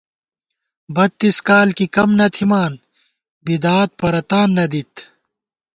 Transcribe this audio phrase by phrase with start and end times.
[0.95, 2.73] بَتّیس کال کی کم نہ تھِمان
[3.45, 4.93] بدعات پرَتان نہ دِت